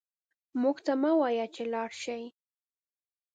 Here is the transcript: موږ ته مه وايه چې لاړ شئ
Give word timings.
موږ 0.61 0.77
ته 0.85 0.93
مه 1.01 1.11
وايه 1.19 1.45
چې 1.55 1.63
لاړ 1.73 1.89
شئ 2.01 2.23